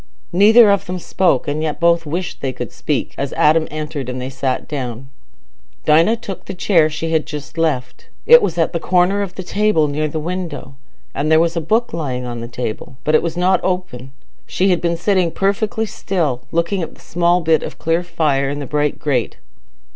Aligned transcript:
Neither 0.33 0.71
of 0.71 0.87
them 0.87 0.97
spoke, 0.97 1.47
and 1.47 1.61
yet 1.61 1.79
both 1.79 2.07
wished 2.07 2.41
they 2.41 2.51
could 2.53 2.71
speak, 2.71 3.13
as 3.19 3.33
Adam 3.33 3.67
entered, 3.69 4.09
and 4.09 4.19
they 4.19 4.31
sat 4.31 4.67
down. 4.67 5.09
Dinah 5.85 6.15
took 6.15 6.45
the 6.45 6.55
chair 6.55 6.89
she 6.89 7.11
had 7.11 7.27
just 7.27 7.55
left; 7.55 8.07
it 8.25 8.41
was 8.41 8.57
at 8.57 8.73
the 8.73 8.79
corner 8.79 9.21
of 9.21 9.35
the 9.35 9.43
table 9.43 9.87
near 9.87 10.07
the 10.07 10.19
window, 10.19 10.73
and 11.13 11.31
there 11.31 11.39
was 11.39 11.55
a 11.55 11.61
book 11.61 11.93
lying 11.93 12.25
on 12.25 12.41
the 12.41 12.47
table, 12.47 12.97
but 13.03 13.13
it 13.13 13.21
was 13.21 13.37
not 13.37 13.59
open. 13.63 14.11
She 14.47 14.69
had 14.71 14.81
been 14.81 14.97
sitting 14.97 15.29
perfectly 15.29 15.85
still, 15.85 16.47
looking 16.51 16.81
at 16.81 16.95
the 16.95 17.01
small 17.01 17.39
bit 17.41 17.61
of 17.61 17.77
clear 17.77 18.01
fire 18.01 18.49
in 18.49 18.57
the 18.57 18.65
bright 18.65 18.97
grate. 18.97 19.37